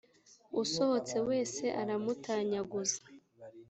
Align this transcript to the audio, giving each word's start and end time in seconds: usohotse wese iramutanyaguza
usohotse 0.61 1.15
wese 1.29 1.63
iramutanyaguza 1.81 2.99